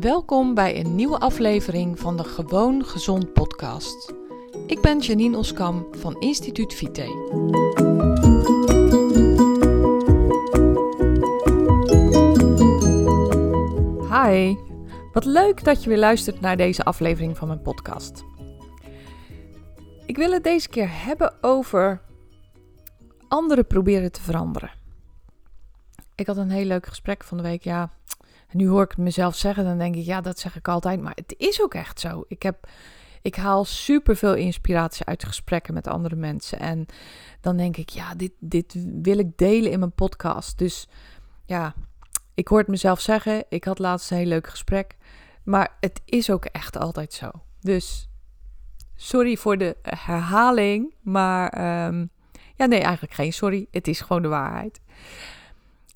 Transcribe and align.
Welkom 0.00 0.54
bij 0.54 0.80
een 0.80 0.94
nieuwe 0.94 1.18
aflevering 1.18 1.98
van 1.98 2.16
de 2.16 2.24
Gewoon 2.24 2.84
Gezond 2.84 3.32
podcast. 3.32 4.14
Ik 4.66 4.80
ben 4.80 4.98
Janine 4.98 5.36
Oskam 5.36 5.86
van 5.90 6.20
Instituut 6.20 6.74
Vite. 6.74 7.02
Hi, 14.12 14.54
wat 15.12 15.24
leuk 15.24 15.64
dat 15.64 15.82
je 15.82 15.88
weer 15.88 15.98
luistert 15.98 16.40
naar 16.40 16.56
deze 16.56 16.84
aflevering 16.84 17.36
van 17.36 17.48
mijn 17.48 17.62
podcast. 17.62 18.24
Ik 20.06 20.16
wil 20.16 20.32
het 20.32 20.44
deze 20.44 20.68
keer 20.68 21.04
hebben 21.04 21.34
over 21.40 22.00
anderen 23.28 23.66
proberen 23.66 24.12
te 24.12 24.22
veranderen. 24.22 24.70
Ik 26.14 26.26
had 26.26 26.36
een 26.36 26.50
heel 26.50 26.64
leuk 26.64 26.86
gesprek 26.86 27.24
van 27.24 27.36
de 27.36 27.42
week. 27.42 27.62
Ja, 27.64 27.90
nu 28.52 28.68
hoor 28.68 28.82
ik 28.82 28.90
het 28.90 28.98
mezelf 28.98 29.36
zeggen, 29.36 29.64
dan 29.64 29.78
denk 29.78 29.94
ik, 29.94 30.04
ja, 30.04 30.20
dat 30.20 30.38
zeg 30.38 30.56
ik 30.56 30.68
altijd. 30.68 31.00
Maar 31.00 31.12
het 31.14 31.34
is 31.36 31.62
ook 31.62 31.74
echt 31.74 32.00
zo. 32.00 32.24
Ik, 32.28 32.42
heb, 32.42 32.68
ik 33.22 33.34
haal 33.34 33.64
superveel 33.64 34.34
inspiratie 34.34 35.06
uit 35.06 35.24
gesprekken 35.24 35.74
met 35.74 35.86
andere 35.86 36.16
mensen. 36.16 36.58
En 36.58 36.86
dan 37.40 37.56
denk 37.56 37.76
ik, 37.76 37.88
ja, 37.88 38.14
dit, 38.14 38.32
dit 38.38 38.74
wil 39.02 39.18
ik 39.18 39.36
delen 39.36 39.70
in 39.70 39.78
mijn 39.78 39.92
podcast. 39.92 40.58
Dus 40.58 40.88
ja, 41.44 41.74
ik 42.34 42.48
hoor 42.48 42.58
het 42.58 42.68
mezelf 42.68 43.00
zeggen. 43.00 43.44
Ik 43.48 43.64
had 43.64 43.78
laatst 43.78 44.10
een 44.10 44.16
heel 44.16 44.26
leuk 44.26 44.46
gesprek. 44.46 44.96
Maar 45.42 45.76
het 45.80 46.00
is 46.04 46.30
ook 46.30 46.44
echt 46.44 46.76
altijd 46.76 47.12
zo. 47.12 47.30
Dus 47.60 48.08
sorry 48.94 49.36
voor 49.36 49.58
de 49.58 49.76
herhaling. 49.82 50.94
Maar 51.00 51.48
ehm, 51.48 52.06
ja, 52.54 52.66
nee, 52.66 52.80
eigenlijk 52.80 53.14
geen 53.14 53.32
sorry. 53.32 53.66
Het 53.70 53.88
is 53.88 54.00
gewoon 54.00 54.22
de 54.22 54.28
waarheid. 54.28 54.80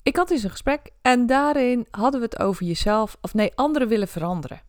Ik 0.03 0.15
had 0.15 0.31
eens 0.31 0.43
een 0.43 0.49
gesprek 0.49 0.89
en 1.01 1.25
daarin 1.25 1.87
hadden 1.91 2.19
we 2.19 2.25
het 2.25 2.39
over 2.39 2.65
jezelf, 2.65 3.17
of 3.21 3.33
nee, 3.33 3.51
anderen 3.55 3.87
willen 3.87 4.07
veranderen. 4.07 4.61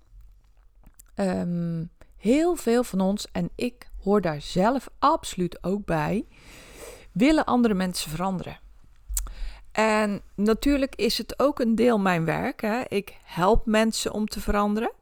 Ehm, 1.15 1.85
heel 2.17 2.57
veel 2.57 2.85
van 2.85 3.01
ons, 3.01 3.27
en 3.33 3.51
ik 3.55 3.89
hoor 4.03 4.21
daar 4.21 4.41
zelf 4.41 4.89
absoluut 4.99 5.65
ook 5.65 5.85
bij, 5.85 6.27
willen 7.13 7.45
andere 7.45 7.75
mensen 7.75 8.11
veranderen. 8.11 8.59
En 9.73 10.23
natuurlijk 10.35 10.95
is 10.95 11.19
het 11.19 11.39
ook 11.39 11.59
een 11.59 11.75
deel 11.75 11.99
mijn 11.99 12.25
werk. 12.25 12.61
Hè. 12.61 12.83
Ik 12.89 13.17
help 13.25 13.67
mensen 13.67 14.13
om 14.13 14.27
te 14.27 14.41
veranderen. 14.41 14.93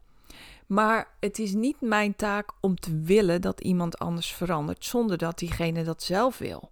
Maar 0.67 1.07
het 1.19 1.39
is 1.39 1.53
niet 1.53 1.81
mijn 1.81 2.15
taak 2.15 2.51
om 2.59 2.75
te 2.75 3.01
willen 3.01 3.41
dat 3.41 3.61
iemand 3.61 3.99
anders 3.99 4.33
verandert 4.33 4.85
zonder 4.85 5.17
dat 5.17 5.39
diegene 5.39 5.83
dat 5.83 6.03
zelf 6.03 6.37
wil. 6.37 6.71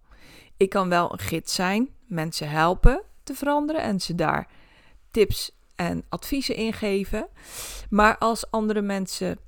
Ik 0.56 0.70
kan 0.70 0.88
wel 0.88 1.12
een 1.12 1.18
gids 1.18 1.54
zijn, 1.54 1.88
mensen 2.06 2.50
helpen, 2.50 3.02
te 3.22 3.34
veranderen 3.34 3.82
en 3.82 4.00
ze 4.00 4.14
daar 4.14 4.48
tips 5.10 5.50
en 5.76 6.04
adviezen 6.08 6.54
in 6.54 6.72
geven. 6.72 7.28
Maar 7.90 8.18
als 8.18 8.50
andere 8.50 8.80
mensen 8.80 9.38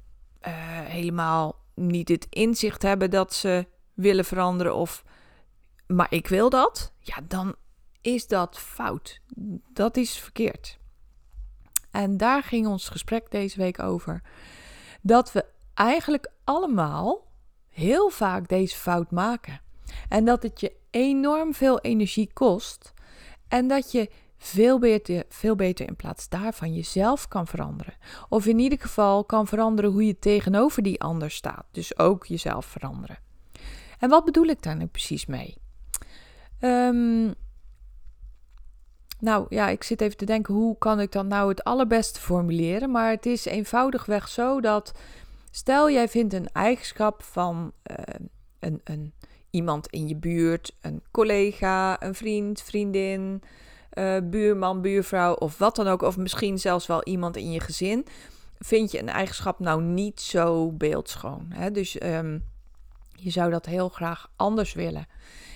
uh, 0.46 0.52
helemaal 0.80 1.62
niet 1.74 2.08
het 2.08 2.26
inzicht 2.30 2.82
hebben 2.82 3.10
dat 3.10 3.34
ze 3.34 3.66
willen 3.94 4.24
veranderen 4.24 4.74
of 4.74 5.04
maar 5.86 6.06
ik 6.10 6.26
wil 6.26 6.50
dat, 6.50 6.92
ja, 6.98 7.16
dan 7.28 7.54
is 8.00 8.26
dat 8.26 8.58
fout. 8.58 9.20
Dat 9.72 9.96
is 9.96 10.18
verkeerd. 10.18 10.78
En 11.90 12.16
daar 12.16 12.42
ging 12.42 12.66
ons 12.66 12.88
gesprek 12.88 13.30
deze 13.30 13.58
week 13.58 13.78
over. 13.78 14.22
Dat 15.00 15.32
we 15.32 15.44
eigenlijk 15.74 16.30
allemaal 16.44 17.26
heel 17.68 18.08
vaak 18.08 18.48
deze 18.48 18.76
fout 18.76 19.10
maken. 19.10 19.60
En 20.08 20.24
dat 20.24 20.42
het 20.42 20.60
je 20.60 20.72
enorm 20.90 21.54
veel 21.54 21.80
energie 21.80 22.30
kost 22.32 22.93
en 23.54 23.68
dat 23.68 23.92
je 23.92 24.10
veel 24.36 24.78
beter, 24.78 25.24
veel 25.28 25.54
beter 25.54 25.86
in 25.86 25.96
plaats 25.96 26.28
daarvan 26.28 26.74
jezelf 26.74 27.28
kan 27.28 27.46
veranderen. 27.46 27.94
Of 28.28 28.46
in 28.46 28.58
ieder 28.58 28.80
geval 28.80 29.24
kan 29.24 29.46
veranderen 29.46 29.90
hoe 29.90 30.06
je 30.06 30.18
tegenover 30.18 30.82
die 30.82 31.00
ander 31.00 31.30
staat. 31.30 31.64
Dus 31.70 31.98
ook 31.98 32.26
jezelf 32.26 32.66
veranderen. 32.66 33.18
En 33.98 34.08
wat 34.08 34.24
bedoel 34.24 34.46
ik 34.46 34.62
daar 34.62 34.76
nu 34.76 34.86
precies 34.86 35.26
mee? 35.26 35.56
Um, 36.60 37.34
nou 39.18 39.46
ja, 39.48 39.68
ik 39.68 39.82
zit 39.82 40.00
even 40.00 40.16
te 40.16 40.24
denken, 40.24 40.54
hoe 40.54 40.78
kan 40.78 41.00
ik 41.00 41.12
dat 41.12 41.26
nou 41.26 41.48
het 41.48 41.64
allerbeste 41.64 42.20
formuleren? 42.20 42.90
Maar 42.90 43.10
het 43.10 43.26
is 43.26 43.44
eenvoudigweg 43.44 44.28
zo 44.28 44.60
dat, 44.60 44.92
stel 45.50 45.90
jij 45.90 46.08
vindt 46.08 46.34
een 46.34 46.48
eigenschap 46.52 47.22
van 47.22 47.72
uh, 47.90 47.96
een, 48.58 48.80
een 48.84 49.12
iemand 49.54 49.86
in 49.86 50.08
je 50.08 50.16
buurt, 50.16 50.74
een 50.80 51.02
collega, 51.10 52.02
een 52.02 52.14
vriend, 52.14 52.62
vriendin, 52.62 53.42
uh, 53.94 54.16
buurman, 54.22 54.80
buurvrouw 54.80 55.34
of 55.34 55.58
wat 55.58 55.76
dan 55.76 55.88
ook, 55.88 56.02
of 56.02 56.16
misschien 56.16 56.58
zelfs 56.58 56.86
wel 56.86 57.02
iemand 57.02 57.36
in 57.36 57.50
je 57.50 57.60
gezin, 57.60 58.06
vind 58.58 58.90
je 58.90 58.98
een 58.98 59.08
eigenschap 59.08 59.58
nou 59.58 59.82
niet 59.82 60.20
zo 60.20 60.72
beeldschoon. 60.72 61.46
Hè? 61.48 61.70
Dus 61.70 62.02
um, 62.02 62.44
je 63.12 63.30
zou 63.30 63.50
dat 63.50 63.66
heel 63.66 63.88
graag 63.88 64.30
anders 64.36 64.72
willen. 64.72 65.06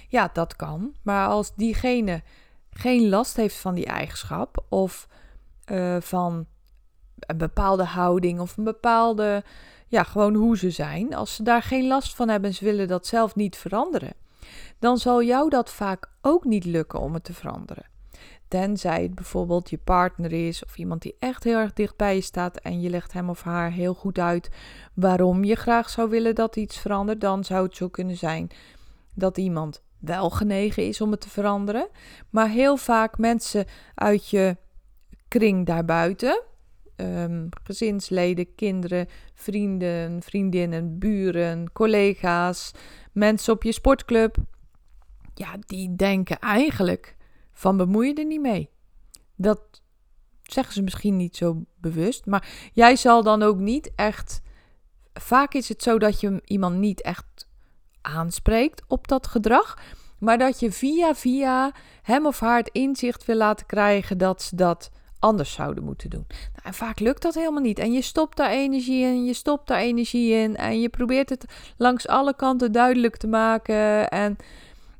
Ja, 0.09 0.31
dat 0.33 0.57
kan. 0.57 0.95
Maar 1.03 1.29
als 1.29 1.55
diegene 1.55 2.23
geen 2.71 3.09
last 3.09 3.37
heeft 3.37 3.57
van 3.57 3.75
die 3.75 3.87
eigenschap 3.87 4.65
of 4.69 5.09
uh, 5.67 5.97
van 6.01 6.47
een 7.19 7.37
bepaalde 7.37 7.85
houding 7.85 8.41
of 8.41 8.57
een 8.57 8.65
bepaalde 8.65 9.45
ja, 9.89 10.03
gewoon 10.03 10.35
hoe 10.35 10.57
ze 10.57 10.71
zijn. 10.71 11.15
Als 11.15 11.35
ze 11.35 11.43
daar 11.43 11.63
geen 11.63 11.87
last 11.87 12.15
van 12.15 12.29
hebben 12.29 12.51
en 12.51 12.57
ze 12.57 12.65
willen 12.65 12.89
dat 12.89 13.07
zelf 13.07 13.35
niet 13.35 13.57
veranderen, 13.57 14.13
dan 14.79 14.99
zal 14.99 15.23
jou 15.23 15.51
dat 15.51 15.73
vaak 15.73 16.11
ook 16.23 16.45
niet 16.45 16.65
lukken 16.65 17.01
om 17.01 17.15
het 17.15 17.25
te 17.25 17.35
veranderen. 17.35 17.87
Tenzij 18.49 19.03
het 19.03 19.15
bijvoorbeeld 19.15 19.71
je 19.71 19.79
partner 19.79 20.33
is 20.33 20.65
of 20.65 20.79
iemand 20.79 21.03
die 21.03 21.17
echt 21.19 21.45
heel 21.45 21.59
erg 21.59 21.73
dicht 21.73 21.97
bij 21.97 22.15
je 22.15 22.21
staat 22.21 22.57
en 22.57 22.81
je 22.81 22.91
legt 22.91 23.13
hem 23.13 23.31
of 23.31 23.43
haar 23.43 23.71
heel 23.71 23.95
goed 23.95 24.19
uit 24.19 24.51
waarom 24.95 25.45
je 25.45 25.55
graag 25.55 25.91
zou 25.91 26.11
willen 26.11 26.35
dat 26.35 26.57
iets 26.57 26.79
verandert, 26.79 27.21
dan 27.21 27.45
zou 27.45 27.65
het 27.67 27.77
zo 27.77 27.89
kunnen 27.89 28.17
zijn 28.17 28.51
dat 29.15 29.37
iemand 29.37 29.83
wel 29.99 30.31
genegen 30.31 30.87
is 30.87 31.01
om 31.01 31.11
het 31.11 31.21
te 31.21 31.29
veranderen. 31.29 31.89
Maar 32.31 32.49
heel 32.49 32.77
vaak 32.77 33.19
mensen 33.19 33.67
uit 33.95 34.29
je 34.29 34.57
kring 35.29 35.67
daarbuiten, 35.67 36.43
um, 37.01 37.49
gezinsleden, 37.63 38.55
kinderen, 38.55 39.07
vrienden, 39.35 40.23
vriendinnen, 40.23 40.99
buren, 40.99 41.73
collega's, 41.73 42.73
mensen 43.13 43.53
op 43.53 43.63
je 43.63 43.73
sportclub. 43.73 44.37
Ja, 45.35 45.57
die 45.67 45.97
denken 45.97 46.39
eigenlijk 46.39 47.17
van 47.53 47.77
bemoei 47.77 48.09
je 48.09 48.15
er 48.15 48.25
niet 48.25 48.41
mee. 48.41 48.71
Dat 49.37 49.61
zeggen 50.43 50.75
ze 50.75 50.83
misschien 50.83 51.17
niet 51.17 51.37
zo 51.37 51.65
bewust, 51.77 52.27
maar 52.27 52.71
jij 52.73 52.97
zal 52.97 53.23
dan 53.23 53.43
ook 53.43 53.59
niet 53.59 53.91
echt. 53.95 54.41
Vaak 55.13 55.55
is 55.55 55.69
het 55.69 55.83
zo 55.83 55.99
dat 55.99 56.21
je 56.21 56.41
iemand 56.45 56.77
niet 56.77 57.03
echt 57.03 57.49
aanspreekt 58.01 58.83
op 58.87 59.09
dat 59.09 59.27
gedrag, 59.27 59.79
maar 60.19 60.39
dat 60.39 60.61
je 60.61 60.73
via 60.73 61.15
via 61.15 61.73
hem 62.03 62.27
of 62.27 62.41
haar 62.41 62.59
het 62.59 62.69
inzicht 62.73 63.25
wil 63.25 63.37
laten 63.37 63.67
krijgen 63.67 64.19
dat 64.19 64.43
ze 64.43 64.57
dat 64.57 64.91
anders 65.19 65.53
zouden 65.53 65.85
moeten 65.85 66.11
doen. 66.11 66.25
Nou, 66.29 66.63
en 66.63 66.75
vaak 66.75 67.01
lukt 67.01 67.23
dat 67.23 67.35
helemaal 67.35 67.63
niet. 67.63 67.79
En 67.79 67.93
je 67.93 68.03
stopt 68.03 68.37
daar 68.37 68.51
energie 68.51 69.05
in, 69.05 69.25
je 69.25 69.35
stopt 69.35 69.67
daar 69.67 69.79
energie 69.79 70.33
in. 70.33 70.57
En 70.57 70.81
je 70.81 70.89
probeert 70.89 71.29
het 71.29 71.45
langs 71.77 72.09
alle 72.09 72.37
kanten 72.37 72.73
duidelijk 72.73 73.17
te 73.17 73.27
maken. 73.27 74.09
En 74.09 74.37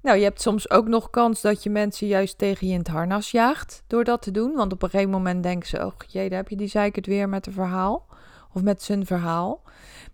nou, 0.03 0.19
je 0.19 0.25
hebt 0.25 0.43
soms 0.43 0.71
ook 0.71 0.89
nog 0.89 1.11
kans 1.11 1.41
dat 1.41 1.63
je 1.63 1.71
mensen 1.71 2.07
juist 2.07 2.39
tegen 2.39 2.67
je 2.67 2.73
in 2.73 2.79
het 2.79 2.89
harnas 2.89 3.31
jaagt 3.31 3.83
door 3.87 4.05
dat 4.05 4.23
te 4.23 4.31
doen. 4.31 4.53
Want 4.55 4.73
op 4.73 4.83
een 4.83 4.91
gegeven 4.91 5.13
moment 5.13 5.43
denken 5.43 5.69
ze, 5.69 5.87
oh 5.87 5.93
jee, 6.07 6.29
daar 6.29 6.39
heb 6.39 6.49
je 6.49 6.57
die 6.57 6.69
zeikert 6.69 7.07
weer 7.07 7.29
met 7.29 7.47
een 7.47 7.53
verhaal. 7.53 8.07
Of 8.53 8.63
met 8.63 8.83
zijn 8.83 9.07
verhaal. 9.07 9.63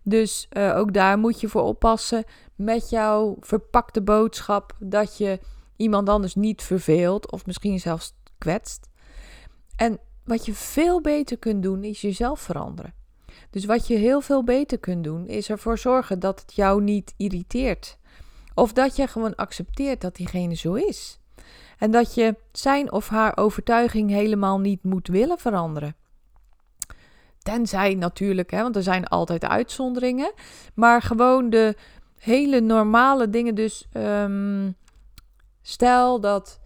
Dus 0.03 0.47
uh, 0.57 0.77
ook 0.77 0.93
daar 0.93 1.17
moet 1.17 1.41
je 1.41 1.47
voor 1.47 1.61
oppassen 1.61 2.23
met 2.55 2.89
jouw 2.89 3.37
verpakte 3.39 4.01
boodschap 4.01 4.73
dat 4.79 5.17
je 5.17 5.39
iemand 5.75 6.09
anders 6.09 6.35
niet 6.35 6.63
verveelt 6.63 7.31
of 7.31 7.45
misschien 7.45 7.79
zelfs 7.79 8.13
kwetst. 8.37 8.89
En 9.75 9.99
wat 10.23 10.45
je 10.45 10.53
veel 10.53 11.01
beter 11.01 11.37
kunt 11.37 11.63
doen, 11.63 11.83
is 11.83 12.01
jezelf 12.01 12.39
veranderen. 12.39 12.93
Dus 13.49 13.65
wat 13.65 13.87
je 13.87 13.95
heel 13.95 14.21
veel 14.21 14.43
beter 14.43 14.77
kunt 14.77 15.03
doen, 15.03 15.27
is 15.27 15.49
ervoor 15.49 15.77
zorgen 15.77 16.19
dat 16.19 16.41
het 16.41 16.53
jou 16.53 16.81
niet 16.81 17.13
irriteert. 17.17 17.97
Of 18.53 18.73
dat 18.73 18.95
je 18.95 19.07
gewoon 19.07 19.35
accepteert 19.35 20.01
dat 20.01 20.15
diegene 20.15 20.55
zo 20.55 20.73
is. 20.73 21.19
En 21.77 21.91
dat 21.91 22.13
je 22.13 22.35
zijn 22.51 22.91
of 22.91 23.09
haar 23.09 23.37
overtuiging 23.37 24.09
helemaal 24.09 24.59
niet 24.59 24.83
moet 24.83 25.07
willen 25.07 25.37
veranderen. 25.37 25.95
Tenzij 27.39 27.93
natuurlijk, 27.93 28.51
hè, 28.51 28.61
want 28.61 28.75
er 28.75 28.83
zijn 28.83 29.07
altijd 29.07 29.45
uitzonderingen. 29.45 30.33
Maar 30.73 31.01
gewoon 31.01 31.49
de 31.49 31.75
hele 32.17 32.59
normale 32.59 33.29
dingen. 33.29 33.55
Dus 33.55 33.87
um, 33.93 34.75
stel 35.61 36.19
dat 36.19 36.59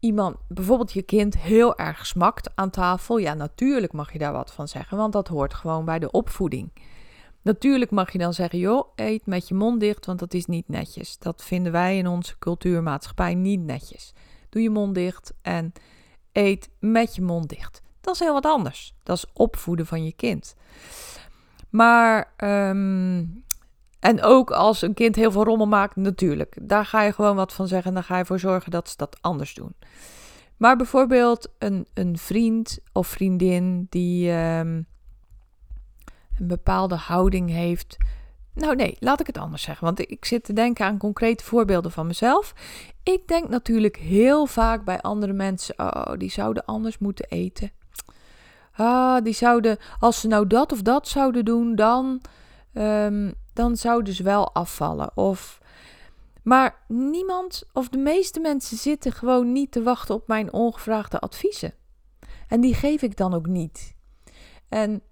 iemand, 0.00 0.36
bijvoorbeeld 0.48 0.92
je 0.92 1.02
kind, 1.02 1.38
heel 1.38 1.76
erg 1.76 2.06
smakt 2.06 2.50
aan 2.54 2.70
tafel, 2.70 3.18
ja, 3.18 3.34
natuurlijk 3.34 3.92
mag 3.92 4.12
je 4.12 4.18
daar 4.18 4.32
wat 4.32 4.52
van 4.52 4.68
zeggen, 4.68 4.96
want 4.96 5.12
dat 5.12 5.28
hoort 5.28 5.54
gewoon 5.54 5.84
bij 5.84 5.98
de 5.98 6.10
opvoeding. 6.10 6.70
Natuurlijk 7.42 7.90
mag 7.90 8.12
je 8.12 8.18
dan 8.18 8.34
zeggen, 8.34 8.58
joh, 8.58 8.88
eet 8.94 9.26
met 9.26 9.48
je 9.48 9.54
mond 9.54 9.80
dicht, 9.80 10.06
want 10.06 10.18
dat 10.18 10.34
is 10.34 10.46
niet 10.46 10.68
netjes. 10.68 11.18
Dat 11.18 11.44
vinden 11.44 11.72
wij 11.72 11.98
in 11.98 12.06
onze 12.06 12.38
cultuurmaatschappij 12.38 13.34
niet 13.34 13.60
netjes. 13.60 14.12
Doe 14.48 14.62
je 14.62 14.70
mond 14.70 14.94
dicht 14.94 15.32
en 15.42 15.72
eet 16.32 16.70
met 16.78 17.14
je 17.14 17.22
mond 17.22 17.48
dicht. 17.48 17.82
Dat 18.00 18.14
is 18.14 18.20
heel 18.20 18.32
wat 18.32 18.46
anders. 18.46 18.94
Dat 19.02 19.16
is 19.16 19.26
opvoeden 19.32 19.86
van 19.86 20.04
je 20.04 20.12
kind. 20.12 20.54
Maar, 21.70 22.32
ehm, 22.36 23.24
en 24.00 24.22
ook 24.22 24.50
als 24.50 24.82
een 24.82 24.94
kind 24.94 25.16
heel 25.16 25.30
veel 25.30 25.44
rommel 25.44 25.66
maakt, 25.66 25.96
natuurlijk. 25.96 26.56
Daar 26.62 26.86
ga 26.86 27.02
je 27.02 27.12
gewoon 27.12 27.36
wat 27.36 27.52
van 27.52 27.68
zeggen 27.68 27.88
en 27.88 27.94
dan 27.94 28.04
ga 28.04 28.18
je 28.18 28.24
voor 28.24 28.38
zorgen 28.38 28.70
dat 28.70 28.88
ze 28.88 28.94
dat 28.96 29.18
anders 29.20 29.54
doen. 29.54 29.74
Maar 30.56 30.76
bijvoorbeeld 30.76 31.48
een, 31.58 31.86
een 31.94 32.18
vriend 32.18 32.78
of 32.92 33.06
vriendin 33.06 33.86
die 33.90 34.30
ehm, 34.30 34.82
een 36.38 36.46
bepaalde 36.46 36.94
houding 36.94 37.50
heeft. 37.50 37.96
Nou 38.54 38.76
nee, 38.76 38.96
laat 38.98 39.20
ik 39.20 39.26
het 39.26 39.38
anders 39.38 39.62
zeggen. 39.62 39.84
Want 39.84 40.00
ik 40.10 40.24
zit 40.24 40.44
te 40.44 40.52
denken 40.52 40.86
aan 40.86 40.98
concrete 40.98 41.44
voorbeelden 41.44 41.90
van 41.90 42.06
mezelf. 42.06 42.54
Ik 43.02 43.28
denk 43.28 43.48
natuurlijk 43.48 43.96
heel 43.96 44.46
vaak 44.46 44.84
bij 44.84 45.00
andere 45.00 45.32
mensen: 45.32 45.74
oh, 45.78 46.12
die 46.16 46.30
zouden 46.30 46.64
anders 46.64 46.98
moeten 46.98 47.26
eten. 47.28 47.70
Ah, 48.72 49.24
die 49.24 49.32
zouden, 49.32 49.76
als 49.98 50.20
ze 50.20 50.28
nou 50.28 50.46
dat 50.46 50.72
of 50.72 50.82
dat 50.82 51.08
zouden 51.08 51.44
doen, 51.44 51.74
dan, 51.74 52.20
um, 52.72 53.34
dan 53.58 53.76
zouden 53.76 54.14
ze 54.14 54.22
wel 54.22 54.54
afvallen. 54.54 55.16
Of, 55.16 55.60
maar 56.42 56.76
niemand 56.88 57.68
of 57.72 57.88
de 57.88 57.98
meeste 57.98 58.40
mensen 58.40 58.76
zitten 58.76 59.12
gewoon 59.12 59.52
niet 59.52 59.72
te 59.72 59.82
wachten 59.82 60.14
op 60.14 60.28
mijn 60.28 60.52
ongevraagde 60.52 61.18
adviezen. 61.18 61.74
En 62.48 62.60
die 62.60 62.74
geef 62.74 63.02
ik 63.02 63.16
dan 63.16 63.34
ook 63.34 63.46
niet. 63.46 63.94
En 64.68 65.02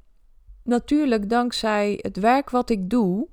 natuurlijk, 0.62 1.30
dankzij 1.30 1.98
het 2.02 2.16
werk 2.16 2.50
wat 2.50 2.70
ik 2.70 2.90
doe, 2.90 3.28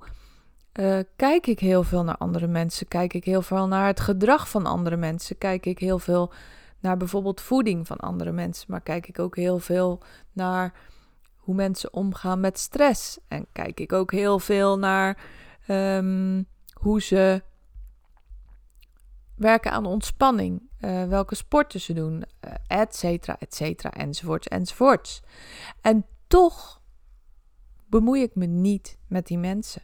uh, 0.80 0.98
kijk 1.16 1.46
ik 1.46 1.58
heel 1.58 1.82
veel 1.82 2.04
naar 2.04 2.16
andere 2.16 2.46
mensen. 2.46 2.88
Kijk 2.88 3.14
ik 3.14 3.24
heel 3.24 3.42
veel 3.42 3.66
naar 3.66 3.86
het 3.86 4.00
gedrag 4.00 4.48
van 4.48 4.66
andere 4.66 4.96
mensen. 4.96 5.38
Kijk 5.38 5.66
ik 5.66 5.78
heel 5.78 5.98
veel 5.98 6.32
naar 6.80 6.96
bijvoorbeeld 6.96 7.40
voeding 7.40 7.86
van 7.86 7.96
andere 7.96 8.32
mensen. 8.32 8.66
Maar 8.68 8.80
kijk 8.80 9.08
ik 9.08 9.18
ook 9.18 9.36
heel 9.36 9.58
veel 9.58 10.00
naar 10.32 10.72
hoe 11.44 11.54
mensen 11.54 11.92
omgaan 11.92 12.40
met 12.40 12.58
stress. 12.58 13.18
En 13.28 13.46
kijk 13.52 13.80
ik 13.80 13.92
ook 13.92 14.12
heel 14.12 14.38
veel 14.38 14.78
naar 14.78 15.24
um, 15.68 16.46
hoe 16.72 17.02
ze 17.02 17.42
werken 19.36 19.70
aan 19.70 19.86
ontspanning. 19.86 20.62
Uh, 20.80 21.04
welke 21.04 21.34
sporten 21.34 21.80
ze 21.80 21.92
doen, 21.92 22.24
uh, 22.44 22.52
et 22.66 22.96
cetera, 22.96 23.38
et 23.38 23.54
cetera, 23.54 23.90
enzovoorts, 23.90 24.48
enzovoorts. 24.48 25.22
En 25.80 26.06
toch 26.26 26.82
bemoei 27.86 28.22
ik 28.22 28.34
me 28.34 28.46
niet 28.46 28.98
met 29.08 29.26
die 29.26 29.38
mensen. 29.38 29.82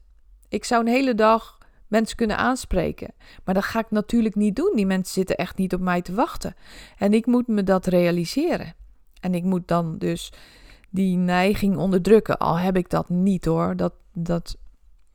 Ik 0.49 0.65
zou 0.65 0.81
een 0.83 0.93
hele 0.93 1.15
dag 1.15 1.59
mensen 1.87 2.17
kunnen 2.17 2.37
aanspreken. 2.37 3.15
Maar 3.45 3.55
dat 3.55 3.65
ga 3.65 3.79
ik 3.79 3.91
natuurlijk 3.91 4.35
niet 4.35 4.57
doen. 4.57 4.73
Die 4.75 4.87
mensen 4.87 5.15
zitten 5.15 5.37
echt 5.37 5.57
niet 5.57 5.75
op 5.75 5.81
mij 5.81 6.03
te 6.03 6.15
wachten. 6.15 6.55
En 6.99 7.13
ik 7.13 7.27
moet 7.27 7.47
me 7.47 7.63
dat 7.63 7.87
realiseren. 7.87 8.75
En 9.21 9.35
ik 9.35 9.43
moet 9.43 9.69
dan 9.69 9.99
dus 9.99 10.33
die 10.91 11.17
neiging 11.17 11.77
onderdrukken. 11.77 12.39
Al 12.39 12.59
heb 12.59 12.77
ik 12.77 12.91
dat 12.91 13.09
niet 13.09 13.45
hoor. 13.45 13.77
Dat, 13.77 13.93
dat, 14.13 14.57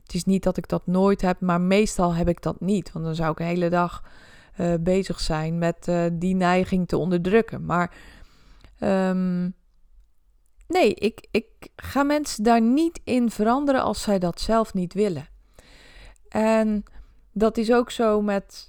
het 0.02 0.14
is 0.14 0.24
niet 0.24 0.42
dat 0.42 0.56
ik 0.56 0.68
dat 0.68 0.86
nooit 0.86 1.20
heb, 1.20 1.40
maar 1.40 1.60
meestal 1.60 2.14
heb 2.14 2.28
ik 2.28 2.42
dat 2.42 2.60
niet. 2.60 2.92
Want 2.92 3.04
dan 3.04 3.14
zou 3.14 3.30
ik 3.30 3.38
een 3.38 3.46
hele 3.46 3.70
dag 3.70 4.02
uh, 4.60 4.74
bezig 4.80 5.20
zijn 5.20 5.58
met 5.58 5.88
uh, 5.88 6.04
die 6.12 6.34
neiging 6.34 6.88
te 6.88 6.96
onderdrukken. 6.96 7.64
Maar 7.64 7.94
um, 8.80 9.54
nee, 10.68 10.94
ik, 10.94 11.26
ik 11.30 11.46
ga 11.76 12.02
mensen 12.02 12.44
daar 12.44 12.60
niet 12.60 13.00
in 13.04 13.30
veranderen 13.30 13.82
als 13.82 14.02
zij 14.02 14.18
dat 14.18 14.40
zelf 14.40 14.74
niet 14.74 14.94
willen. 14.94 15.28
En 16.28 16.84
dat 17.32 17.56
is 17.56 17.72
ook 17.72 17.90
zo 17.90 18.22
met, 18.22 18.68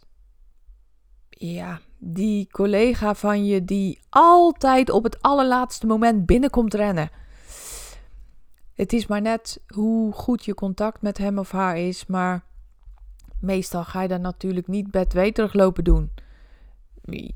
ja, 1.29 1.79
die 1.97 2.47
collega 2.51 3.15
van 3.15 3.45
je 3.45 3.65
die 3.65 3.99
altijd 4.09 4.89
op 4.89 5.03
het 5.03 5.21
allerlaatste 5.21 5.87
moment 5.87 6.25
binnenkomt 6.25 6.73
rennen. 6.73 7.09
Het 8.73 8.93
is 8.93 9.07
maar 9.07 9.21
net 9.21 9.61
hoe 9.67 10.13
goed 10.13 10.45
je 10.45 10.53
contact 10.53 11.01
met 11.01 11.17
hem 11.17 11.37
of 11.37 11.51
haar 11.51 11.77
is, 11.77 12.05
maar 12.05 12.43
meestal 13.39 13.83
ga 13.83 14.01
je 14.01 14.07
daar 14.07 14.19
natuurlijk 14.19 14.67
niet 14.67 14.91
bedweterig 14.91 15.53
lopen 15.53 15.83
doen. 15.83 16.11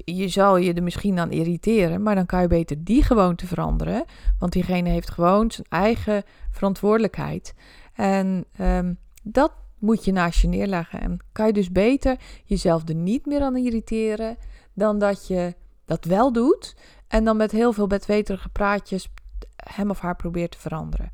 Je 0.06 0.28
zal 0.28 0.58
je 0.58 0.74
er 0.74 0.84
misschien 0.84 1.20
aan 1.20 1.32
irriteren, 1.32 2.04
maar 2.04 2.16
dan 2.16 2.26
kan 2.26 2.42
je 2.42 2.48
beter 2.48 2.84
die 2.84 3.04
gewoonte 3.04 3.48
veranderen. 3.48 4.06
Want 4.40 4.52
diegene 4.52 4.90
heeft 4.90 5.12
gewoon 5.12 5.52
zijn 5.52 5.68
eigen 5.70 6.24
verantwoordelijkheid. 6.52 7.54
En 7.94 8.46
um, 8.60 8.98
dat 9.24 9.52
moet 9.82 10.06
je 10.06 10.12
naast 10.12 10.40
je 10.40 10.48
neerleggen. 10.48 11.02
En 11.02 11.20
kan 11.32 11.48
je 11.48 11.54
dus 11.54 11.72
beter 11.72 12.20
jezelf 12.46 12.88
er 12.88 12.96
niet 12.96 13.26
meer 13.26 13.42
aan 13.42 13.58
irriteren 13.58 14.38
dan 14.74 15.00
dat 15.00 15.28
je 15.28 15.56
dat 15.86 16.06
wel 16.06 16.32
doet 16.34 16.76
en 17.08 17.24
dan 17.24 17.38
met 17.38 17.52
heel 17.52 17.74
veel 17.74 17.88
bedweterige 17.88 18.50
praatjes 18.50 19.10
hem 19.56 19.90
of 19.90 20.00
haar 20.00 20.16
probeert 20.16 20.52
te 20.52 20.60
veranderen. 20.60 21.12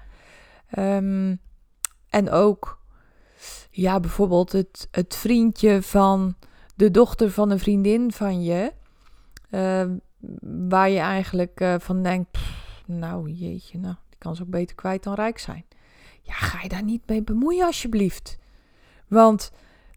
Um, 0.78 1.40
en 2.10 2.30
ook, 2.30 2.82
ja, 3.70 4.00
bijvoorbeeld 4.00 4.52
het, 4.52 4.88
het 4.92 5.16
vriendje 5.16 5.82
van 5.82 6.36
de 6.76 6.92
dochter 6.92 7.32
van 7.32 7.50
een 7.50 7.60
vriendin 7.60 8.12
van 8.12 8.44
je, 8.44 8.74
uh, 9.50 9.86
waar 10.68 10.90
je 10.90 11.00
eigenlijk 11.00 11.62
uh, 11.62 11.76
van 11.80 12.04
denkt, 12.04 12.38
nou 12.86 13.30
jeetje, 13.30 13.78
nou, 13.78 13.96
die 14.10 14.18
kan 14.18 14.36
ze 14.36 14.42
ook 14.42 14.50
beter 14.50 14.76
kwijt 14.76 15.04
dan 15.04 15.14
rijk 15.14 15.38
zijn. 15.40 15.66
Ja, 16.22 16.34
ga 16.34 16.62
je 16.62 16.70
daar 16.70 16.84
niet 16.84 17.08
mee 17.08 17.24
bemoeien 17.24 17.66
alsjeblieft. 17.66 18.38
Want 19.08 19.52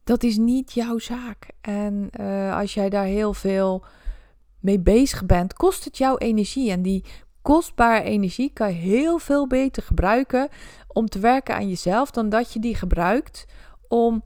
dat 0.04 0.22
is 0.22 0.36
niet 0.36 0.72
jouw 0.72 0.98
zaak. 0.98 1.48
En 1.60 2.10
uh, 2.20 2.56
als 2.56 2.74
jij 2.74 2.88
daar 2.88 3.04
heel 3.04 3.34
veel 3.34 3.84
mee 4.58 4.80
bezig 4.80 5.26
bent, 5.26 5.52
kost 5.52 5.84
het 5.84 5.98
jouw 5.98 6.16
energie. 6.16 6.70
En 6.70 6.82
die 6.82 7.04
kostbare 7.42 8.02
energie 8.02 8.50
kan 8.52 8.68
je 8.68 8.80
heel 8.80 9.18
veel 9.18 9.46
beter 9.46 9.82
gebruiken 9.82 10.48
om 10.86 11.06
te 11.06 11.18
werken 11.18 11.54
aan 11.54 11.68
jezelf 11.68 12.10
dan 12.10 12.28
dat 12.28 12.52
je 12.52 12.60
die 12.60 12.74
gebruikt 12.74 13.46
om 13.88 14.22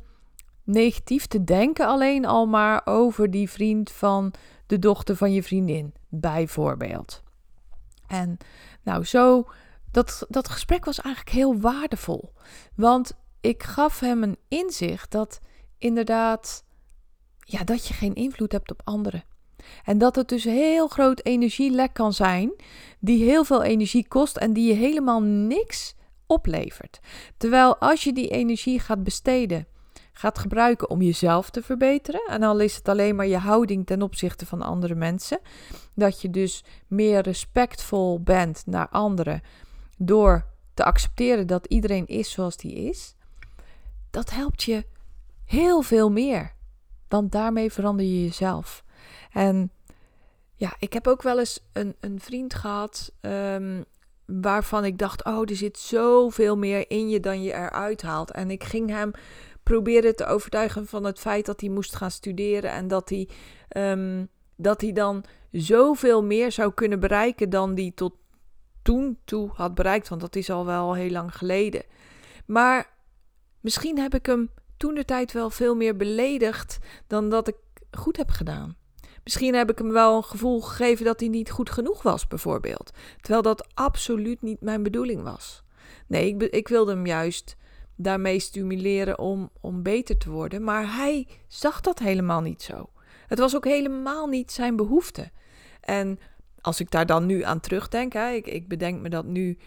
negatief 0.65 1.27
te 1.27 1.45
denken 1.45 1.87
alleen 1.87 2.27
al 2.27 2.47
maar 2.47 2.83
over 2.85 3.31
die 3.31 3.51
vriend 3.51 3.91
van 3.91 4.35
de 4.67 4.79
dochter 4.79 5.17
van 5.17 5.33
je 5.33 5.43
vriendin, 5.43 5.95
bijvoorbeeld. 6.09 7.23
En 8.07 8.37
nou, 8.83 9.05
zo, 9.05 9.49
dat, 9.91 10.27
dat 10.29 10.49
gesprek 10.49 10.85
was 10.85 11.01
eigenlijk 11.01 11.37
heel 11.37 11.61
waardevol. 11.61 12.33
Want 12.75 13.13
ik 13.44 13.62
gaf 13.62 14.00
hem 14.00 14.23
een 14.23 14.38
inzicht 14.49 15.11
dat 15.11 15.41
inderdaad, 15.79 16.64
ja, 17.38 17.64
dat 17.64 17.87
je 17.87 17.94
geen 17.94 18.14
invloed 18.14 18.52
hebt 18.52 18.70
op 18.70 18.81
anderen. 18.85 19.25
En 19.85 19.99
dat 19.99 20.17
het 20.17 20.29
dus 20.29 20.44
heel 20.44 20.88
groot 20.88 21.20
energielek 21.25 21.93
kan 21.93 22.12
zijn, 22.12 22.52
die 22.99 23.25
heel 23.25 23.44
veel 23.44 23.62
energie 23.62 24.08
kost 24.08 24.37
en 24.37 24.52
die 24.52 24.67
je 24.69 24.75
helemaal 24.75 25.23
niks 25.23 25.94
oplevert. 26.27 27.01
Terwijl 27.36 27.77
als 27.77 28.05
je 28.05 28.13
die 28.13 28.29
energie 28.29 28.81
gaat 28.81 29.03
besteden, 29.03 29.67
gaat 30.13 30.39
gebruiken 30.39 30.91
om 30.91 31.03
jezelf 31.03 31.51
te 31.51 31.63
verbeteren, 31.63 32.27
en 32.27 32.43
al 32.43 32.58
is 32.58 32.77
het 32.77 32.89
alleen 32.89 33.17
maar 33.17 33.27
je 33.27 33.39
houding 33.39 33.86
ten 33.86 34.03
opzichte 34.03 34.46
van 34.46 34.63
andere 34.63 34.94
mensen, 34.94 35.41
dat 35.94 36.20
je 36.20 36.31
dus 36.31 36.65
meer 36.86 37.20
respectvol 37.20 38.20
bent 38.20 38.63
naar 38.67 38.89
anderen 38.89 39.43
door 39.98 40.53
te 40.74 40.84
accepteren 40.84 41.46
dat 41.46 41.67
iedereen 41.67 42.06
is 42.06 42.31
zoals 42.31 42.56
die 42.56 42.74
is, 42.74 43.14
dat 44.15 44.31
helpt 44.31 44.63
je 44.63 44.85
heel 45.44 45.83
veel 45.83 46.11
meer. 46.11 46.53
Want 47.09 47.33
daarmee 47.33 47.73
verander 47.73 48.05
je 48.06 48.23
jezelf. 48.23 48.85
En 49.33 49.71
ja, 50.55 50.75
ik 50.79 50.93
heb 50.93 51.06
ook 51.06 51.23
wel 51.23 51.39
eens 51.39 51.67
een, 51.73 51.97
een 52.01 52.21
vriend 52.21 52.55
gehad 52.55 53.13
um, 53.21 53.85
waarvan 54.27 54.85
ik 54.85 54.99
dacht: 54.99 55.25
oh, 55.25 55.51
er 55.51 55.56
zit 55.56 55.79
zoveel 55.79 56.56
meer 56.56 56.91
in 56.91 57.09
je 57.09 57.21
dan 57.21 57.43
je 57.43 57.53
eruit 57.53 58.03
haalt. 58.03 58.31
En 58.31 58.51
ik 58.51 58.65
ging 58.65 58.91
hem 58.91 59.11
proberen 59.63 60.17
te 60.17 60.27
overtuigen 60.27 60.87
van 60.87 61.05
het 61.05 61.19
feit 61.19 61.47
dat 61.47 61.61
hij 61.61 61.71
moest 61.71 61.97
gaan 61.97 62.11
studeren 62.11 62.71
en 62.71 62.89
dat 62.89 63.09
hij, 63.09 63.29
um, 63.77 64.29
dat 64.56 64.81
hij 64.81 64.93
dan 64.93 65.25
zoveel 65.51 66.25
meer 66.25 66.53
zou 66.53 66.75
kunnen 66.75 67.01
bereiken 67.01 67.51
dan 67.51 67.75
hij 67.75 67.93
tot 67.94 68.15
toen 68.83 69.19
toe 69.25 69.51
had 69.55 69.75
bereikt. 69.75 70.09
Want 70.09 70.21
dat 70.21 70.37
is 70.37 70.51
al 70.51 70.67
wel 70.67 70.94
heel 70.94 71.11
lang 71.11 71.37
geleden. 71.37 71.83
Maar 72.47 72.94
Misschien 73.65 73.99
heb 73.99 74.15
ik 74.15 74.27
hem 74.27 74.51
toen 74.77 74.94
de 74.94 75.05
tijd 75.05 75.33
wel 75.33 75.51
veel 75.51 75.75
meer 75.75 75.97
beledigd 75.97 76.79
dan 77.06 77.29
dat 77.29 77.49
ik 77.49 77.56
goed 77.91 78.17
heb 78.17 78.31
gedaan. 78.31 78.77
Misschien 79.23 79.55
heb 79.55 79.71
ik 79.71 79.79
hem 79.79 79.93
wel 79.93 80.17
een 80.17 80.25
gevoel 80.25 80.61
gegeven 80.61 81.05
dat 81.05 81.21
hij 81.21 81.29
niet 81.29 81.51
goed 81.51 81.71
genoeg 81.71 82.03
was, 82.03 82.27
bijvoorbeeld. 82.27 82.91
Terwijl 83.21 83.43
dat 83.43 83.67
absoluut 83.75 84.43
niet 84.43 84.61
mijn 84.61 84.83
bedoeling 84.83 85.23
was. 85.23 85.63
Nee, 86.06 86.35
ik, 86.35 86.43
ik 86.43 86.69
wilde 86.69 86.93
hem 86.93 87.06
juist 87.06 87.56
daarmee 87.97 88.39
stimuleren 88.39 89.19
om, 89.19 89.51
om 89.61 89.83
beter 89.83 90.19
te 90.19 90.31
worden. 90.31 90.65
Maar 90.65 90.97
hij 90.97 91.29
zag 91.49 91.81
dat 91.81 91.99
helemaal 91.99 92.41
niet 92.41 92.63
zo. 92.63 92.91
Het 93.27 93.39
was 93.39 93.56
ook 93.56 93.65
helemaal 93.65 94.27
niet 94.27 94.53
zijn 94.53 94.77
behoefte. 94.77 95.31
En 95.81 96.19
als 96.61 96.81
ik 96.81 96.91
daar 96.91 97.06
dan 97.06 97.27
nu 97.27 97.43
aan 97.43 97.61
terugdenk, 97.61 98.13
hè, 98.13 98.31
ik, 98.31 98.47
ik 98.47 98.69
bedenk 98.69 99.01
me 99.01 99.09
dat 99.09 99.25
nu 99.25 99.59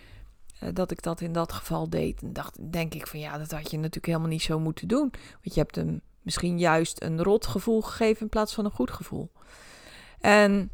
dat 0.74 0.92
ik 0.92 1.02
dat 1.02 1.22
in 1.22 1.32
dat 1.32 1.54
geval 1.54 1.90
deed. 1.90 2.22
En 2.22 2.34
dacht, 2.34 2.72
denk 2.72 2.94
ik 2.94 3.08
van 3.08 3.20
ja, 3.20 3.38
dat 3.38 3.52
had 3.52 3.72
je 3.72 3.78
natuurlijk 3.78 4.06
helemaal 4.06 4.28
niet 4.28 4.42
zo 4.42 4.60
moeten 4.60 4.88
doen. 4.88 5.12
Want 5.42 5.54
je 5.54 5.60
hebt 5.60 5.76
hem 5.76 6.02
misschien 6.22 6.60
juist 6.60 7.02
een 7.04 7.24
rot 7.24 7.48
gevoel 7.48 7.82
gegeven 7.82 8.22
in 8.22 8.30
plaats 8.30 8.54
van 8.54 8.66
een 8.66 8.72
goed 8.72 8.92
gevoel. 8.92 9.32
En 10.20 10.72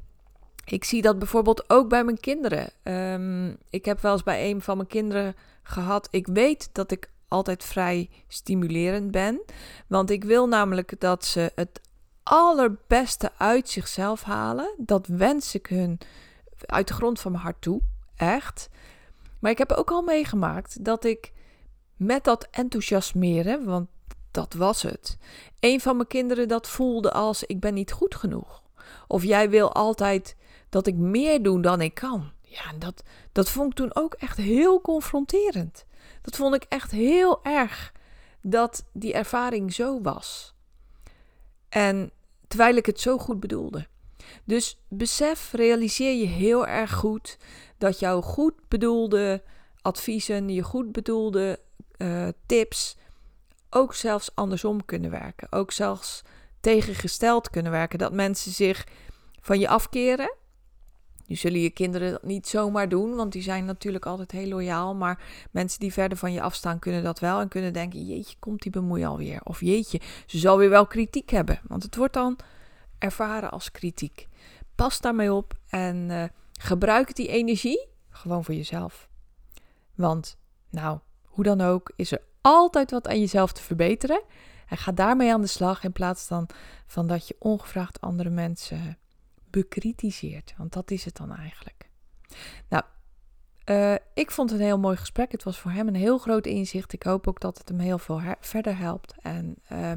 Ik 0.65 0.83
zie 0.83 1.01
dat 1.01 1.19
bijvoorbeeld 1.19 1.69
ook 1.69 1.89
bij 1.89 2.03
mijn 2.03 2.19
kinderen. 2.19 2.69
Ehm, 2.83 3.49
ik 3.69 3.85
heb 3.85 4.01
wel 4.01 4.11
eens 4.11 4.23
bij 4.23 4.49
een 4.49 4.61
van 4.61 4.77
mijn 4.77 4.89
kinderen 4.89 5.35
gehad. 5.63 6.07
Ik 6.11 6.27
weet 6.27 6.69
dat 6.71 6.91
ik 6.91 7.09
altijd 7.27 7.63
vrij 7.63 8.09
stimulerend 8.27 9.11
ben. 9.11 9.41
Want 9.87 10.09
ik 10.09 10.23
wil 10.23 10.47
namelijk 10.47 10.99
dat 10.99 11.25
ze 11.25 11.51
het 11.55 11.81
allerbeste 12.23 13.31
uit 13.37 13.69
zichzelf 13.69 14.23
halen. 14.23 14.73
Dat 14.77 15.07
wens 15.07 15.55
ik 15.55 15.67
hun 15.67 15.99
uit 16.65 16.87
de 16.87 16.93
grond 16.93 17.19
van 17.19 17.31
mijn 17.31 17.43
hart 17.43 17.61
toe. 17.61 17.81
Echt. 18.15 18.69
Maar 19.43 19.51
ik 19.51 19.57
heb 19.57 19.71
ook 19.71 19.91
al 19.91 20.01
meegemaakt 20.01 20.85
dat 20.85 21.03
ik 21.03 21.33
met 21.95 22.23
dat 22.23 22.47
enthousiasmeren, 22.51 23.65
want 23.65 23.89
dat 24.31 24.53
was 24.53 24.81
het. 24.81 25.17
Een 25.59 25.79
van 25.79 25.95
mijn 25.95 26.07
kinderen 26.07 26.47
dat 26.47 26.67
voelde 26.67 27.11
als 27.11 27.43
ik 27.43 27.59
ben 27.59 27.73
niet 27.73 27.91
goed 27.91 28.15
genoeg. 28.15 28.63
Of 29.07 29.23
jij 29.23 29.49
wil 29.49 29.73
altijd 29.73 30.35
dat 30.69 30.87
ik 30.87 30.95
meer 30.95 31.43
doe 31.43 31.61
dan 31.61 31.81
ik 31.81 31.93
kan. 31.93 32.31
Ja, 32.41 32.73
dat, 32.79 33.03
dat 33.31 33.49
vond 33.49 33.69
ik 33.69 33.75
toen 33.75 33.95
ook 33.95 34.13
echt 34.13 34.37
heel 34.37 34.81
confronterend. 34.81 35.85
Dat 36.21 36.35
vond 36.35 36.55
ik 36.55 36.65
echt 36.69 36.91
heel 36.91 37.43
erg 37.43 37.91
dat 38.41 38.85
die 38.93 39.13
ervaring 39.13 39.73
zo 39.73 40.01
was. 40.01 40.53
En 41.69 42.11
terwijl 42.47 42.75
ik 42.75 42.85
het 42.85 42.99
zo 42.99 43.17
goed 43.17 43.39
bedoelde. 43.39 43.87
Dus 44.43 44.79
besef, 44.87 45.51
realiseer 45.51 46.19
je 46.19 46.27
heel 46.27 46.67
erg 46.67 46.93
goed 46.93 47.37
dat 47.77 47.99
jouw 47.99 48.21
goed 48.21 48.53
bedoelde 48.67 49.43
adviezen, 49.81 50.49
je 50.49 50.61
goed 50.61 50.91
bedoelde 50.91 51.59
uh, 51.97 52.27
tips 52.45 52.97
ook 53.69 53.93
zelfs 53.93 54.35
andersom 54.35 54.85
kunnen 54.85 55.11
werken. 55.11 55.51
Ook 55.51 55.71
zelfs 55.71 56.21
tegengesteld 56.59 57.49
kunnen 57.49 57.71
werken. 57.71 57.99
Dat 57.99 58.13
mensen 58.13 58.51
zich 58.51 58.87
van 59.41 59.59
je 59.59 59.67
afkeren. 59.67 60.35
Nu 61.27 61.35
zullen 61.35 61.59
je 61.59 61.69
kinderen 61.69 62.11
dat 62.11 62.23
niet 62.23 62.47
zomaar 62.47 62.89
doen, 62.89 63.15
want 63.15 63.31
die 63.31 63.41
zijn 63.41 63.65
natuurlijk 63.65 64.05
altijd 64.05 64.31
heel 64.31 64.47
loyaal. 64.47 64.95
Maar 64.95 65.23
mensen 65.51 65.79
die 65.79 65.93
verder 65.93 66.17
van 66.17 66.33
je 66.33 66.41
afstaan 66.41 66.79
kunnen 66.79 67.03
dat 67.03 67.19
wel 67.19 67.39
en 67.39 67.47
kunnen 67.47 67.73
denken: 67.73 68.05
jeetje, 68.05 68.35
komt 68.39 68.61
die 68.61 68.71
bemoei 68.71 69.05
alweer? 69.05 69.39
Of 69.43 69.59
jeetje, 69.59 70.01
ze 70.25 70.37
zal 70.37 70.57
weer 70.57 70.69
wel 70.69 70.87
kritiek 70.87 71.29
hebben. 71.29 71.59
Want 71.67 71.83
het 71.83 71.95
wordt 71.95 72.13
dan 72.13 72.37
ervaren 73.03 73.51
als 73.51 73.71
kritiek. 73.71 74.27
Pas 74.75 75.01
daarmee 75.01 75.33
op 75.33 75.53
en 75.69 76.09
uh, 76.09 76.23
gebruik 76.51 77.15
die 77.15 77.27
energie 77.27 77.87
gewoon 78.09 78.43
voor 78.43 78.53
jezelf. 78.53 79.09
Want, 79.95 80.37
nou, 80.69 80.99
hoe 81.23 81.43
dan 81.43 81.61
ook, 81.61 81.91
is 81.95 82.11
er 82.11 82.21
altijd 82.41 82.91
wat 82.91 83.07
aan 83.07 83.19
jezelf 83.19 83.51
te 83.51 83.61
verbeteren. 83.61 84.23
En 84.67 84.77
ga 84.77 84.91
daarmee 84.91 85.33
aan 85.33 85.41
de 85.41 85.47
slag 85.47 85.83
in 85.83 85.91
plaats 85.91 86.27
dan 86.27 86.49
van 86.85 87.07
dat 87.07 87.27
je 87.27 87.35
ongevraagd 87.39 88.01
andere 88.01 88.29
mensen 88.29 88.97
bekritiseert. 89.49 90.53
Want 90.57 90.73
dat 90.73 90.91
is 90.91 91.05
het 91.05 91.15
dan 91.15 91.35
eigenlijk. 91.35 91.89
Nou, 92.69 92.83
uh, 93.65 93.93
ik 94.13 94.31
vond 94.31 94.49
het 94.49 94.59
een 94.59 94.65
heel 94.65 94.79
mooi 94.79 94.97
gesprek. 94.97 95.31
Het 95.31 95.43
was 95.43 95.59
voor 95.59 95.71
hem 95.71 95.87
een 95.87 95.95
heel 95.95 96.17
groot 96.17 96.45
inzicht. 96.45 96.93
Ik 96.93 97.03
hoop 97.03 97.27
ook 97.27 97.39
dat 97.39 97.57
het 97.57 97.69
hem 97.69 97.79
heel 97.79 97.97
veel 97.97 98.21
verder 98.39 98.77
helpt. 98.77 99.15
En 99.21 99.55
uh, 99.71 99.91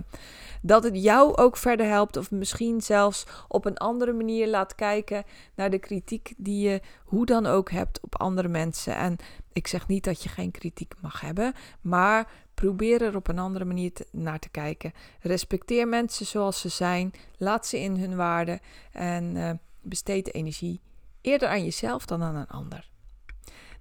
dat 0.63 0.85
het 0.85 1.03
jou 1.03 1.37
ook 1.37 1.57
verder 1.57 1.87
helpt. 1.87 2.17
Of 2.17 2.31
misschien 2.31 2.81
zelfs 2.81 3.27
op 3.49 3.65
een 3.65 3.77
andere 3.77 4.13
manier 4.13 4.49
laat 4.49 4.75
kijken 4.75 5.25
naar 5.55 5.71
de 5.71 5.79
kritiek 5.79 6.35
die 6.37 6.69
je 6.69 6.81
hoe 7.05 7.27
dan 7.27 7.47
ook 7.47 7.71
hebt 7.71 8.01
op 8.01 8.21
andere 8.21 8.49
mensen. 8.49 8.97
En 8.97 9.17
ik 9.53 9.67
zeg 9.67 9.89
niet 9.89 10.05
dat 10.05 10.23
je 10.23 10.29
geen 10.29 10.51
kritiek 10.51 10.95
mag 11.01 11.21
hebben. 11.21 11.53
Maar 11.81 12.31
probeer 12.55 13.03
er 13.03 13.17
op 13.17 13.29
een 13.29 13.39
andere 13.39 13.65
manier 13.65 13.93
naar 14.13 14.39
te 14.39 14.49
kijken. 14.49 14.93
Respecteer 15.21 15.89
mensen 15.89 16.27
zoals 16.27 16.61
ze 16.61 16.69
zijn. 16.69 17.13
Laat 17.37 17.67
ze 17.67 17.81
in 17.81 17.97
hun 17.97 18.17
waarde. 18.17 18.61
En 18.93 19.35
uh, 19.35 19.51
besteed 19.81 20.35
energie 20.35 20.81
eerder 21.21 21.49
aan 21.49 21.65
jezelf 21.65 22.07
dan 22.07 22.23
aan 22.23 22.35
een 22.35 22.49
ander. 22.49 22.95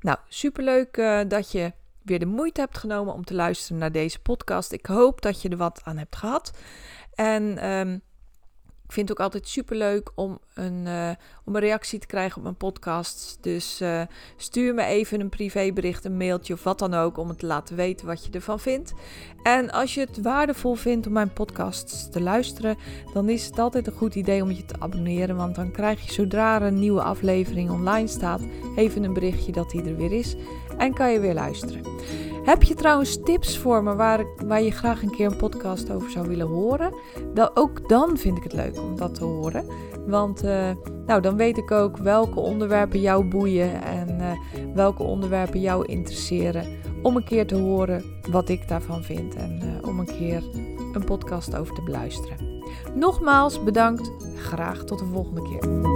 Nou, 0.05 0.17
superleuk 0.27 0.97
uh, 0.97 1.19
dat 1.27 1.51
je 1.51 1.73
weer 2.01 2.19
de 2.19 2.25
moeite 2.25 2.61
hebt 2.61 2.77
genomen 2.77 3.13
om 3.13 3.23
te 3.23 3.33
luisteren 3.33 3.77
naar 3.77 3.91
deze 3.91 4.19
podcast. 4.19 4.71
Ik 4.71 4.85
hoop 4.85 5.21
dat 5.21 5.41
je 5.41 5.49
er 5.49 5.57
wat 5.57 5.81
aan 5.83 5.97
hebt 5.97 6.15
gehad. 6.15 6.51
En 7.13 7.69
um, 7.69 8.01
ik 8.87 8.91
vind 8.91 9.09
het 9.09 9.17
ook 9.17 9.23
altijd 9.23 9.47
super 9.47 9.75
leuk 9.75 10.11
om 10.15 10.39
een, 10.53 10.85
uh, 10.85 11.09
om 11.45 11.55
een 11.55 11.61
reactie 11.61 11.99
te 11.99 12.07
krijgen 12.07 12.37
op 12.37 12.43
mijn 12.43 12.55
podcasts. 12.55 13.37
Dus 13.41 13.81
uh, 13.81 14.01
stuur 14.37 14.73
me 14.73 14.83
even 14.83 15.19
een 15.19 15.29
privébericht, 15.29 16.05
een 16.05 16.17
mailtje 16.17 16.53
of 16.53 16.63
wat 16.63 16.79
dan 16.79 16.93
ook. 16.93 17.17
Om 17.17 17.29
het 17.29 17.39
te 17.39 17.45
laten 17.45 17.75
weten 17.75 18.07
wat 18.07 18.25
je 18.25 18.31
ervan 18.31 18.59
vindt. 18.59 18.93
En 19.43 19.71
als 19.71 19.93
je 19.93 19.99
het 19.99 20.21
waardevol 20.21 20.75
vindt 20.75 21.07
om 21.07 21.13
mijn 21.13 21.33
podcasts 21.33 22.09
te 22.09 22.21
luisteren. 22.21 22.77
Dan 23.13 23.29
is 23.29 23.45
het 23.45 23.59
altijd 23.59 23.87
een 23.87 23.93
goed 23.93 24.15
idee 24.15 24.41
om 24.41 24.51
je 24.51 24.65
te 24.65 24.79
abonneren. 24.79 25.35
Want 25.35 25.55
dan 25.55 25.71
krijg 25.71 26.05
je 26.05 26.13
zodra 26.13 26.61
een 26.61 26.79
nieuwe 26.79 27.01
aflevering 27.01 27.69
online 27.69 28.07
staat. 28.07 28.41
Even 28.75 29.03
een 29.03 29.13
berichtje 29.13 29.51
dat 29.51 29.69
die 29.69 29.83
er 29.83 29.95
weer 29.95 30.11
is. 30.11 30.35
En 30.77 30.93
kan 30.93 31.11
je 31.11 31.19
weer 31.19 31.33
luisteren. 31.33 31.81
Heb 32.43 32.63
je 32.63 32.73
trouwens 32.73 33.21
tips 33.23 33.57
voor 33.57 33.83
me 33.83 33.95
waar, 33.95 34.25
waar 34.47 34.61
je 34.61 34.71
graag 34.71 35.01
een 35.01 35.11
keer 35.11 35.31
een 35.31 35.37
podcast 35.37 35.91
over 35.91 36.09
zou 36.09 36.27
willen 36.27 36.47
horen? 36.47 36.93
Dan, 37.33 37.49
ook 37.53 37.89
dan 37.89 38.17
vind 38.17 38.37
ik 38.37 38.43
het 38.43 38.53
leuk 38.53 38.79
om 38.81 38.95
dat 38.95 39.15
te 39.15 39.23
horen. 39.23 39.65
Want 40.05 40.43
uh, 40.43 40.69
nou, 41.05 41.21
dan 41.21 41.35
weet 41.35 41.57
ik 41.57 41.71
ook 41.71 41.97
welke 41.97 42.39
onderwerpen 42.39 43.01
jou 43.01 43.25
boeien 43.25 43.83
en 43.83 44.19
uh, 44.19 44.31
welke 44.75 45.03
onderwerpen 45.03 45.59
jou 45.59 45.85
interesseren. 45.85 46.65
Om 47.01 47.15
een 47.15 47.25
keer 47.25 47.47
te 47.47 47.55
horen 47.55 48.03
wat 48.29 48.49
ik 48.49 48.67
daarvan 48.67 49.03
vind 49.03 49.35
en 49.35 49.59
uh, 49.63 49.87
om 49.87 49.99
een 49.99 50.17
keer 50.17 50.43
een 50.93 51.05
podcast 51.05 51.55
over 51.55 51.75
te 51.75 51.83
beluisteren. 51.83 52.63
Nogmaals 52.93 53.63
bedankt. 53.63 54.11
Graag 54.35 54.83
tot 54.83 54.99
de 54.99 55.05
volgende 55.05 55.41
keer. 55.41 55.93